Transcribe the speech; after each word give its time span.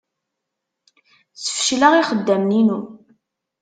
Sfecleɣ 1.43 1.93
ixeddamen-inu. 2.01 2.79